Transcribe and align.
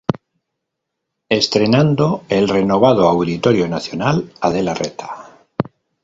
Estrenando 1.29 2.23
el 2.27 2.49
renovado 2.49 3.07
Auditorio 3.07 3.67
Nacional 3.67 4.33
Adela 4.41 4.73
Reta. 4.73 5.29